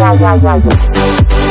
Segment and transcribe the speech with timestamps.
[0.00, 1.49] Wow, wow, wow, wow.